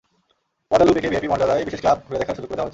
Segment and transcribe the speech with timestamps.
[0.69, 2.69] গুয়াদালুপেকে VIP মর্যাদায় বিশেষ club ঘুরে দেখার সুযোগ করে দেওয়া হয়েছে।